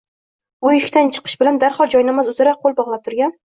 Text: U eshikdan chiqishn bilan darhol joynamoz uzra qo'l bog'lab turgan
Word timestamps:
U 0.67 0.71
eshikdan 0.77 1.11
chiqishn 1.19 1.41
bilan 1.43 1.61
darhol 1.67 1.93
joynamoz 1.95 2.35
uzra 2.35 2.59
qo'l 2.65 2.79
bog'lab 2.85 3.09
turgan 3.09 3.39